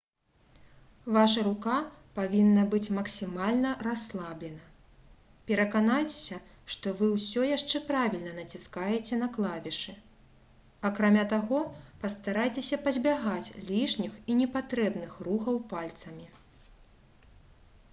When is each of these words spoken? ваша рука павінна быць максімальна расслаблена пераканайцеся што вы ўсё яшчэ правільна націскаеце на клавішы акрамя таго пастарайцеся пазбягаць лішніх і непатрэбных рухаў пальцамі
ваша 1.15 1.41
рука 1.47 1.73
павінна 2.19 2.61
быць 2.71 2.93
максімальна 2.95 3.73
расслаблена 3.87 4.63
пераканайцеся 5.51 6.39
што 6.77 6.93
вы 7.01 7.09
ўсё 7.17 7.43
яшчэ 7.49 7.83
правільна 7.91 8.33
націскаеце 8.39 9.21
на 9.21 9.29
клавішы 9.37 9.95
акрамя 10.91 11.27
таго 11.37 11.61
пастарайцеся 12.07 12.83
пазбягаць 12.89 13.53
лішніх 13.71 14.19
і 14.31 14.41
непатрэбных 14.43 15.23
рухаў 15.31 15.63
пальцамі 15.79 16.27